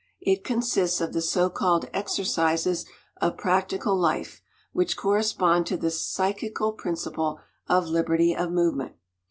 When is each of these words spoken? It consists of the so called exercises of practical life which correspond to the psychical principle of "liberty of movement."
It 0.21 0.43
consists 0.43 0.99
of 0.99 1.13
the 1.13 1.21
so 1.21 1.47
called 1.51 1.87
exercises 1.93 2.85
of 3.17 3.37
practical 3.37 3.95
life 3.95 4.41
which 4.73 4.97
correspond 4.97 5.67
to 5.67 5.77
the 5.77 5.91
psychical 5.91 6.71
principle 6.71 7.39
of 7.69 7.85
"liberty 7.85 8.35
of 8.35 8.51
movement." 8.51 8.95